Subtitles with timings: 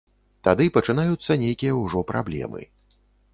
[0.45, 2.61] Тады пачынаюцца нейкія ўжо праблемы.